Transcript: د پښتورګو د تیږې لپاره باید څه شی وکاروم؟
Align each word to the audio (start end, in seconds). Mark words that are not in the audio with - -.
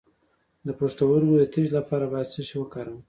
د 0.67 0.69
پښتورګو 0.79 1.33
د 1.39 1.43
تیږې 1.53 1.71
لپاره 1.77 2.05
باید 2.11 2.31
څه 2.33 2.41
شی 2.47 2.55
وکاروم؟ 2.59 2.99